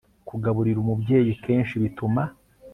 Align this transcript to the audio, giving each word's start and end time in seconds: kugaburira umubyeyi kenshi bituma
kugaburira 0.27 0.79
umubyeyi 0.81 1.31
kenshi 1.45 1.73
bituma 1.83 2.21